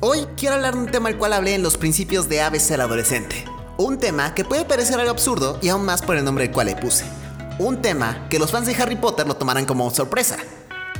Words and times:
Hoy 0.00 0.28
quiero 0.36 0.54
hablar 0.54 0.74
de 0.74 0.80
un 0.80 0.90
tema 0.92 1.08
al 1.08 1.18
cual 1.18 1.32
hablé 1.32 1.56
en 1.56 1.62
los 1.64 1.76
principios 1.76 2.28
de 2.28 2.40
ABC 2.40 2.70
al 2.70 2.82
adolescente. 2.82 3.44
Un 3.78 3.98
tema 3.98 4.32
que 4.32 4.44
puede 4.44 4.64
parecer 4.64 5.00
algo 5.00 5.10
absurdo 5.10 5.58
y 5.60 5.70
aún 5.70 5.84
más 5.84 6.02
por 6.02 6.16
el 6.16 6.24
nombre 6.24 6.44
del 6.44 6.54
cual 6.54 6.68
le 6.68 6.76
puse. 6.76 7.04
Un 7.58 7.82
tema 7.82 8.28
que 8.30 8.38
los 8.38 8.52
fans 8.52 8.68
de 8.68 8.76
Harry 8.76 8.94
Potter 8.94 9.26
lo 9.26 9.34
tomarán 9.34 9.66
como 9.66 9.90
sorpresa. 9.90 10.36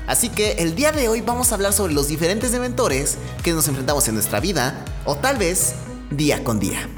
Así 0.09 0.30
que 0.30 0.55
el 0.55 0.75
día 0.75 0.91
de 0.91 1.09
hoy 1.09 1.21
vamos 1.21 1.53
a 1.53 1.55
hablar 1.55 1.73
sobre 1.73 1.93
los 1.93 2.09
diferentes 2.09 2.50
dementores 2.50 3.19
que 3.45 3.53
nos 3.53 3.69
enfrentamos 3.69 4.09
en 4.09 4.14
nuestra 4.14 4.41
vida 4.41 4.84
o 5.05 5.15
tal 5.15 5.37
vez 5.37 5.75
día 6.11 6.43
con 6.43 6.59
día. 6.59 6.89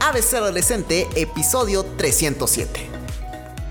ABC 0.00 0.32
Adolescente, 0.32 1.06
episodio 1.14 1.84
307. 1.98 2.88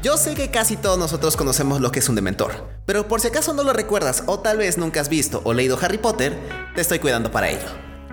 Yo 0.04 0.16
sé 0.16 0.36
que 0.36 0.52
casi 0.52 0.78
todos 0.78 1.00
nosotros 1.00 1.36
conocemos 1.36 1.82
lo 1.82 1.91
que 1.91 2.00
es 2.00 2.07
un 2.07 2.16
dementor, 2.16 2.70
pero 2.90 3.08
por 3.08 3.21
si 3.21 3.28
acaso 3.28 3.54
no 3.54 3.62
lo 3.62 3.71
recuerdas 3.71 4.24
o 4.25 4.39
tal 4.39 4.57
vez 4.57 4.79
nunca 4.79 5.00
has 5.00 5.10
visto 5.10 5.42
o 5.43 5.54
leído 5.54 5.78
Harry 5.80 6.00
Potter, 6.00 6.36
te 6.74 6.82
estoy 6.82 6.97
cuidando 6.97 7.32
para 7.32 7.47
ello. 7.47 7.68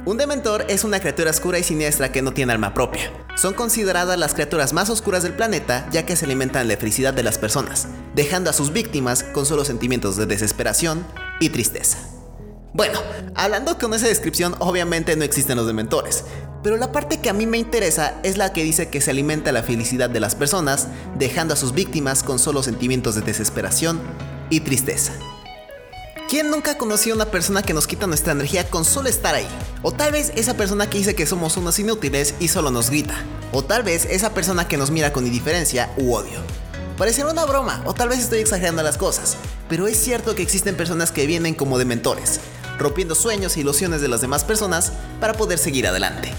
Un 0.04 0.18
dementor 0.18 0.66
es 0.68 0.84
una 0.84 1.00
criatura 1.00 1.30
oscura 1.30 1.58
y 1.58 1.62
siniestra 1.62 2.12
que 2.12 2.20
no 2.20 2.34
tiene 2.34 2.52
alma 2.52 2.74
propia. 2.74 3.10
Son 3.36 3.54
consideradas 3.54 4.18
las 4.18 4.34
criaturas 4.34 4.74
más 4.74 4.90
oscuras 4.90 5.22
del 5.22 5.32
planeta 5.32 5.88
ya 5.90 6.04
que 6.04 6.14
se 6.14 6.26
alimentan 6.26 6.68
la 6.68 6.76
felicidad 6.76 7.14
de 7.14 7.22
las 7.22 7.38
personas, 7.38 7.88
dejando 8.14 8.50
a 8.50 8.52
sus 8.52 8.70
víctimas 8.70 9.22
con 9.22 9.46
solo 9.46 9.64
sentimientos 9.64 10.18
de 10.18 10.26
desesperación 10.26 11.06
y 11.40 11.48
tristeza. 11.48 11.96
Bueno, 12.74 13.00
hablando 13.34 13.78
con 13.78 13.94
esa 13.94 14.08
descripción, 14.08 14.56
obviamente 14.58 15.16
no 15.16 15.24
existen 15.24 15.56
los 15.56 15.66
dementores, 15.66 16.24
pero 16.62 16.76
la 16.76 16.92
parte 16.92 17.20
que 17.20 17.30
a 17.30 17.32
mí 17.32 17.46
me 17.46 17.56
interesa 17.56 18.20
es 18.24 18.36
la 18.36 18.52
que 18.52 18.62
dice 18.62 18.90
que 18.90 19.00
se 19.00 19.10
alimenta 19.10 19.52
la 19.52 19.62
felicidad 19.62 20.10
de 20.10 20.20
las 20.20 20.34
personas, 20.34 20.88
dejando 21.16 21.54
a 21.54 21.56
sus 21.56 21.72
víctimas 21.72 22.22
con 22.22 22.38
solo 22.38 22.62
sentimientos 22.62 23.14
de 23.14 23.22
desesperación 23.22 24.02
y 24.50 24.60
tristeza. 24.60 25.12
¿Quién 26.28 26.50
nunca 26.50 26.76
conoció 26.76 27.12
a 27.12 27.16
una 27.16 27.26
persona 27.26 27.62
que 27.62 27.72
nos 27.72 27.86
quita 27.86 28.08
nuestra 28.08 28.32
energía 28.32 28.68
con 28.68 28.84
solo 28.84 29.08
estar 29.08 29.34
ahí? 29.36 29.46
O 29.82 29.92
tal 29.92 30.10
vez 30.10 30.32
esa 30.34 30.56
persona 30.56 30.90
que 30.90 30.98
dice 30.98 31.14
que 31.14 31.24
somos 31.24 31.56
unos 31.56 31.78
inútiles 31.78 32.34
y 32.40 32.48
solo 32.48 32.72
nos 32.72 32.90
grita. 32.90 33.14
O 33.52 33.62
tal 33.62 33.84
vez 33.84 34.06
esa 34.06 34.34
persona 34.34 34.66
que 34.66 34.76
nos 34.76 34.90
mira 34.90 35.12
con 35.12 35.24
indiferencia 35.24 35.88
u 35.96 36.14
odio. 36.14 36.40
Parecerá 36.98 37.30
una 37.30 37.44
broma, 37.44 37.80
o 37.84 37.94
tal 37.94 38.08
vez 38.08 38.18
estoy 38.18 38.40
exagerando 38.40 38.82
las 38.82 38.98
cosas, 38.98 39.36
pero 39.68 39.86
es 39.86 39.98
cierto 39.98 40.34
que 40.34 40.42
existen 40.42 40.76
personas 40.76 41.12
que 41.12 41.26
vienen 41.26 41.54
como 41.54 41.78
dementores, 41.78 42.40
rompiendo 42.78 43.14
sueños 43.14 43.56
e 43.56 43.60
ilusiones 43.60 44.00
de 44.00 44.08
las 44.08 44.20
demás 44.20 44.42
personas 44.42 44.92
para 45.20 45.34
poder 45.34 45.58
seguir 45.58 45.86
adelante. 45.86 46.32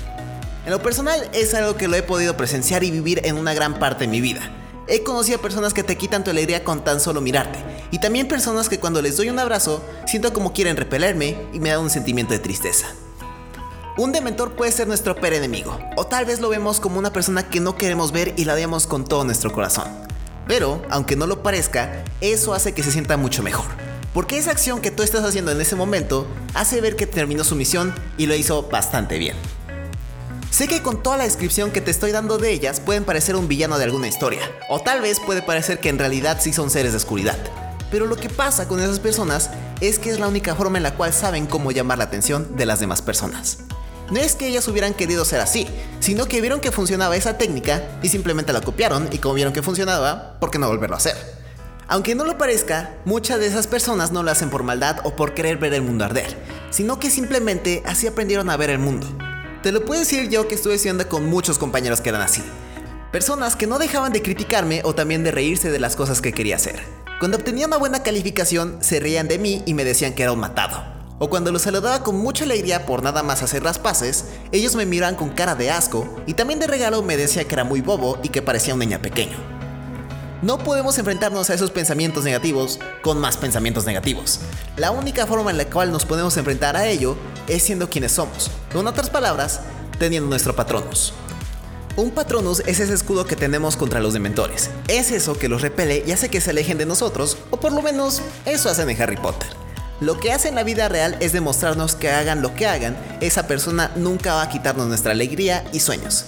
En 0.65 0.71
lo 0.71 0.81
personal 0.81 1.29
es 1.31 1.53
algo 1.53 1.77
que 1.77 1.87
lo 1.87 1.95
he 1.95 2.03
podido 2.03 2.35
presenciar 2.35 2.83
y 2.83 2.91
vivir 2.91 3.21
en 3.23 3.37
una 3.37 3.53
gran 3.53 3.79
parte 3.79 4.03
de 4.03 4.11
mi 4.11 4.19
vida. 4.19 4.51
He 4.89 5.03
conocido 5.03 5.37
a 5.37 5.41
personas 5.41 5.73
que 5.73 5.83
te 5.83 5.97
quitan 5.97 6.23
tu 6.23 6.29
alegría 6.29 6.63
con 6.63 6.83
tan 6.83 7.01
solo 7.01 7.19
mirarte, 7.19 7.59
y 7.91 7.99
también 7.99 8.29
personas 8.29 8.69
que 8.69 8.79
cuando 8.79 9.01
les 9.01 9.17
doy 9.17 9.29
un 9.29 9.37
abrazo 9.37 9.83
siento 10.05 10.31
como 10.31 10.53
quieren 10.53 10.77
repelerme 10.77 11.35
y 11.51 11.59
me 11.59 11.69
da 11.69 11.79
un 11.79 11.89
sentimiento 11.89 12.33
de 12.33 12.39
tristeza. 12.39 12.87
Un 13.97 14.13
dementor 14.13 14.53
puede 14.55 14.71
ser 14.71 14.87
nuestro 14.87 15.15
peor 15.15 15.33
enemigo, 15.33 15.77
o 15.97 16.05
tal 16.05 16.25
vez 16.25 16.39
lo 16.39 16.47
vemos 16.47 16.79
como 16.79 16.99
una 16.99 17.11
persona 17.11 17.49
que 17.49 17.59
no 17.59 17.75
queremos 17.75 18.13
ver 18.13 18.33
y 18.37 18.45
la 18.45 18.53
odiamos 18.53 18.87
con 18.87 19.03
todo 19.03 19.25
nuestro 19.25 19.51
corazón. 19.51 19.89
Pero, 20.47 20.81
aunque 20.89 21.17
no 21.17 21.27
lo 21.27 21.43
parezca, 21.43 22.05
eso 22.21 22.53
hace 22.53 22.73
que 22.73 22.83
se 22.83 22.91
sienta 22.91 23.17
mucho 23.17 23.43
mejor. 23.43 23.65
Porque 24.13 24.37
esa 24.37 24.51
acción 24.51 24.79
que 24.79 24.91
tú 24.91 25.03
estás 25.03 25.25
haciendo 25.25 25.51
en 25.51 25.59
ese 25.59 25.75
momento 25.75 26.25
hace 26.53 26.79
ver 26.79 26.95
que 26.95 27.07
terminó 27.07 27.43
su 27.43 27.55
misión 27.55 27.93
y 28.17 28.27
lo 28.27 28.35
hizo 28.35 28.63
bastante 28.63 29.17
bien. 29.17 29.35
Sé 30.51 30.67
que 30.67 30.81
con 30.81 31.03
toda 31.03 31.17
la 31.17 31.25
descripción 31.25 31.71
que 31.71 31.81
te 31.81 31.91
estoy 31.91 32.11
dando 32.11 32.37
de 32.37 32.51
ellas 32.51 32.79
pueden 32.79 33.03
parecer 33.03 33.35
un 33.35 33.47
villano 33.47 33.77
de 33.77 33.83
alguna 33.83 34.07
historia, 34.07 34.41
o 34.69 34.79
tal 34.79 35.01
vez 35.01 35.19
puede 35.19 35.41
parecer 35.41 35.79
que 35.79 35.89
en 35.89 35.99
realidad 35.99 36.37
sí 36.41 36.53
son 36.53 36.69
seres 36.69 36.93
de 36.93 36.97
oscuridad. 36.97 37.37
Pero 37.91 38.05
lo 38.05 38.15
que 38.15 38.29
pasa 38.29 38.67
con 38.67 38.81
esas 38.81 38.99
personas 38.99 39.49
es 39.81 39.99
que 39.99 40.09
es 40.09 40.19
la 40.19 40.27
única 40.27 40.55
forma 40.55 40.77
en 40.77 40.83
la 40.83 40.95
cual 40.95 41.13
saben 41.13 41.45
cómo 41.45 41.71
llamar 41.71 41.99
la 41.99 42.05
atención 42.05 42.55
de 42.55 42.65
las 42.65 42.79
demás 42.79 43.01
personas. 43.01 43.59
No 44.09 44.19
es 44.19 44.35
que 44.35 44.47
ellas 44.47 44.67
hubieran 44.67 44.93
querido 44.93 45.25
ser 45.25 45.41
así, 45.41 45.67
sino 45.99 46.27
que 46.27 46.41
vieron 46.41 46.61
que 46.61 46.71
funcionaba 46.71 47.17
esa 47.17 47.37
técnica 47.37 47.83
y 48.01 48.09
simplemente 48.09 48.53
la 48.53 48.61
copiaron 48.61 49.09
y 49.11 49.17
como 49.17 49.35
vieron 49.35 49.53
que 49.53 49.61
funcionaba, 49.61 50.39
¿por 50.39 50.49
qué 50.49 50.59
no 50.59 50.69
volverlo 50.69 50.95
a 50.95 50.99
hacer? 50.99 51.15
Aunque 51.89 52.15
no 52.15 52.23
lo 52.23 52.37
parezca, 52.37 52.95
muchas 53.05 53.39
de 53.39 53.47
esas 53.47 53.67
personas 53.67 54.11
no 54.11 54.23
lo 54.23 54.31
hacen 54.31 54.49
por 54.49 54.63
maldad 54.63 54.99
o 55.03 55.15
por 55.15 55.33
querer 55.33 55.57
ver 55.57 55.73
el 55.73 55.81
mundo 55.81 56.05
arder, 56.05 56.37
sino 56.69 56.99
que 56.99 57.09
simplemente 57.09 57.83
así 57.85 58.07
aprendieron 58.07 58.49
a 58.49 58.57
ver 58.57 58.69
el 58.69 58.79
mundo. 58.79 59.07
Te 59.63 59.71
lo 59.71 59.83
puedo 59.83 59.99
decir 59.99 60.29
yo 60.29 60.47
que 60.47 60.53
estuve 60.53 60.75
estudiando 60.75 61.09
con 61.09 61.25
muchos 61.25 61.57
compañeros 61.57 61.99
que 61.99 62.09
eran 62.09 62.21
así. 62.21 62.43
Personas 63.11 63.55
que 63.55 63.65
no 63.65 63.79
dejaban 63.79 64.13
de 64.13 64.21
criticarme 64.21 64.81
o 64.83 64.93
también 64.93 65.23
de 65.23 65.31
reírse 65.31 65.71
de 65.71 65.79
las 65.79 65.95
cosas 65.95 66.21
que 66.21 66.31
quería 66.31 66.57
hacer. 66.57 66.79
Cuando 67.19 67.37
obtenía 67.37 67.65
una 67.65 67.77
buena 67.77 68.03
calificación, 68.03 68.77
se 68.81 68.99
reían 68.99 69.27
de 69.27 69.39
mí 69.39 69.63
y 69.65 69.73
me 69.73 69.83
decían 69.83 70.13
que 70.13 70.21
era 70.21 70.31
un 70.31 70.39
matado. 70.39 70.83
O 71.17 71.29
cuando 71.31 71.51
los 71.51 71.63
saludaba 71.63 72.03
con 72.03 72.17
mucha 72.17 72.43
alegría 72.43 72.85
por 72.85 73.01
nada 73.01 73.23
más 73.23 73.41
hacer 73.41 73.63
las 73.63 73.79
paces, 73.79 74.25
ellos 74.51 74.75
me 74.75 74.85
miraban 74.85 75.15
con 75.15 75.29
cara 75.29 75.55
de 75.55 75.71
asco 75.71 76.07
y 76.27 76.35
también 76.35 76.59
de 76.59 76.67
regalo 76.67 77.01
me 77.01 77.17
decía 77.17 77.45
que 77.45 77.55
era 77.55 77.63
muy 77.63 77.81
bobo 77.81 78.19
y 78.21 78.29
que 78.29 78.43
parecía 78.43 78.75
un 78.75 78.81
niño 78.81 79.01
pequeño. 79.01 79.56
No 80.43 80.59
podemos 80.59 80.99
enfrentarnos 80.99 81.49
a 81.49 81.55
esos 81.55 81.71
pensamientos 81.71 82.23
negativos 82.23 82.79
con 83.01 83.19
más 83.19 83.37
pensamientos 83.37 83.87
negativos. 83.87 84.39
La 84.75 84.91
única 84.91 85.25
forma 85.25 85.49
en 85.49 85.57
la 85.57 85.65
cual 85.65 85.91
nos 85.91 86.05
podemos 86.05 86.37
enfrentar 86.37 86.75
a 86.75 86.85
ello 86.85 87.17
es 87.47 87.63
siendo 87.63 87.89
quienes 87.89 88.11
somos. 88.11 88.51
Con 88.71 88.85
otras 88.85 89.09
palabras, 89.09 89.61
teniendo 89.97 90.29
nuestro 90.29 90.55
patronus. 90.55 91.11
Un 91.95 92.11
patronus 92.11 92.61
es 92.67 92.79
ese 92.79 92.93
escudo 92.93 93.25
que 93.25 93.35
tenemos 93.35 93.75
contra 93.77 93.99
los 93.99 94.13
dementores. 94.13 94.69
Es 94.87 95.11
eso 95.11 95.35
que 95.39 95.49
los 95.49 95.63
repele 95.63 96.03
y 96.05 96.11
hace 96.11 96.29
que 96.29 96.39
se 96.39 96.51
alejen 96.51 96.77
de 96.77 96.85
nosotros, 96.85 97.39
o 97.49 97.59
por 97.59 97.71
lo 97.71 97.81
menos 97.81 98.21
eso 98.45 98.69
hacen 98.69 98.91
en 98.91 99.01
Harry 99.01 99.17
Potter. 99.17 99.49
Lo 100.01 100.19
que 100.19 100.31
hace 100.31 100.49
en 100.49 100.55
la 100.55 100.63
vida 100.63 100.87
real 100.87 101.17
es 101.19 101.33
demostrarnos 101.33 101.95
que 101.95 102.11
hagan 102.11 102.43
lo 102.43 102.53
que 102.53 102.67
hagan, 102.67 102.95
esa 103.21 103.47
persona 103.47 103.91
nunca 103.95 104.35
va 104.35 104.43
a 104.43 104.49
quitarnos 104.49 104.87
nuestra 104.87 105.13
alegría 105.13 105.67
y 105.73 105.79
sueños. 105.79 106.25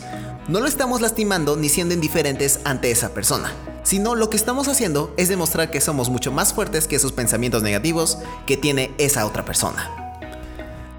No 0.47 0.59
lo 0.61 0.67
estamos 0.67 1.01
lastimando 1.01 1.55
ni 1.55 1.69
siendo 1.69 1.93
indiferentes 1.93 2.61
ante 2.63 2.89
esa 2.89 3.09
persona, 3.09 3.53
sino 3.83 4.15
lo 4.15 4.29
que 4.29 4.37
estamos 4.37 4.67
haciendo 4.67 5.13
es 5.17 5.29
demostrar 5.29 5.71
que 5.71 5.81
somos 5.81 6.09
mucho 6.09 6.31
más 6.31 6.53
fuertes 6.53 6.87
que 6.87 6.95
esos 6.95 7.11
pensamientos 7.11 7.63
negativos 7.63 8.17
que 8.45 8.57
tiene 8.57 8.91
esa 8.97 9.25
otra 9.25 9.45
persona. 9.45 10.15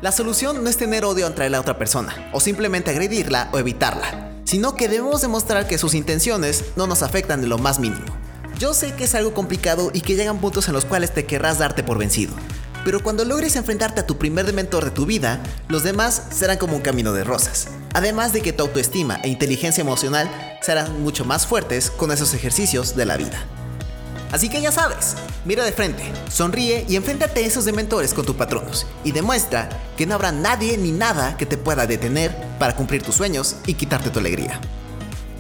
La 0.03 0.13
solución 0.13 0.65
no 0.65 0.71
es 0.71 0.77
tener 0.77 1.05
odio 1.05 1.27
entre 1.27 1.51
la 1.51 1.61
otra 1.61 1.77
persona, 1.77 2.31
o 2.33 2.41
simplemente 2.41 2.91
agredirla 2.91 3.51
o 3.53 3.59
evitarla 3.59 4.31
sino 4.51 4.75
que 4.75 4.89
debemos 4.89 5.21
demostrar 5.21 5.69
que 5.69 5.79
sus 5.79 5.95
intenciones 5.95 6.65
no 6.75 6.89
nos 6.89 7.05
afectan 7.05 7.41
de 7.41 7.47
lo 7.47 7.57
más 7.57 7.79
mínimo. 7.79 8.07
Yo 8.59 8.75
sé 8.75 8.93
que 8.95 9.05
es 9.05 9.15
algo 9.15 9.33
complicado 9.33 9.93
y 9.95 10.01
que 10.01 10.17
llegan 10.17 10.39
puntos 10.39 10.67
en 10.67 10.75
los 10.75 10.85
cuales 10.85 11.15
te 11.15 11.25
querrás 11.25 11.59
darte 11.59 11.85
por 11.85 11.99
vencido, 11.99 12.33
pero 12.85 13.01
cuando 13.01 13.25
logres 13.25 13.55
enfrentarte 13.55 14.01
a 14.01 14.07
tu 14.09 14.19
primer 14.19 14.47
dementor 14.47 14.85
de 14.85 14.91
tu 14.91 15.07
vida, 15.07 15.41
los 15.69 15.85
demás 15.85 16.25
serán 16.31 16.59
como 16.59 16.75
un 16.75 16.83
camino 16.83 17.13
de 17.13 17.23
rosas. 17.23 17.69
Además 17.95 18.33
de 18.33 18.41
que 18.41 18.53
tu 18.53 18.65
autoestima 18.65 19.21
e 19.23 19.29
inteligencia 19.29 19.83
emocional 19.83 20.29
serán 20.61 21.03
mucho 21.03 21.25
más 21.25 21.47
fuertes 21.47 21.91
con 21.91 22.11
esos 22.11 22.35
ejercicios 22.35 22.97
de 22.97 23.07
la 23.07 23.17
vida. 23.17 23.45
Así 24.33 24.49
que 24.49 24.61
ya 24.61 24.71
sabes, 24.71 25.17
mira 25.45 25.65
de 25.65 25.73
frente, 25.73 26.05
sonríe 26.31 26.85
y 26.89 26.95
enfréntate 26.95 27.43
a 27.43 27.47
esos 27.47 27.65
dementores 27.65 28.15
con 28.15 28.25
tus 28.25 28.37
patronos 28.37 28.87
y 29.03 29.11
demuestra 29.11 29.69
que 29.97 30.07
no 30.07 30.15
habrá 30.15 30.31
nadie 30.31 30.79
ni 30.79 30.93
nada 30.93 31.37
que 31.37 31.47
te 31.47 31.59
pueda 31.59 31.87
detener 31.87 32.37
para 32.59 32.77
cumplir 32.77 33.03
tus 33.03 33.17
sueños 33.17 33.57
y 33.67 33.75
quitarte 33.75 34.11
tu 34.11 34.21
alegría. 34.21 34.61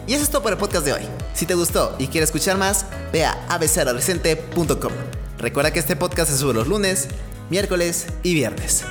Y 0.08 0.14
eso 0.14 0.24
es 0.24 0.30
todo 0.30 0.42
por 0.42 0.52
el 0.52 0.58
podcast 0.58 0.84
de 0.84 0.92
hoy. 0.92 1.02
Si 1.34 1.46
te 1.46 1.54
gustó 1.54 1.94
y 2.00 2.08
quieres 2.08 2.30
escuchar 2.30 2.58
más, 2.58 2.84
ve 3.12 3.24
a 3.24 3.38
abcadolescente.com. 3.48 4.92
Recuerda 5.38 5.72
que 5.72 5.78
este 5.78 5.94
podcast 5.94 6.32
se 6.32 6.38
sube 6.38 6.52
los 6.52 6.66
lunes, 6.66 7.06
miércoles 7.48 8.06
y 8.24 8.34
viernes. 8.34 8.82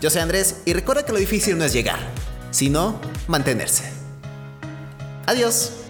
Yo 0.00 0.10
soy 0.10 0.22
Andrés 0.22 0.56
y 0.64 0.72
recuerda 0.72 1.04
que 1.04 1.12
lo 1.12 1.18
difícil 1.18 1.56
no 1.56 1.64
es 1.64 1.72
llegar, 1.72 2.00
sino 2.50 3.00
mantenerse. 3.28 4.03
Adiós. 5.26 5.83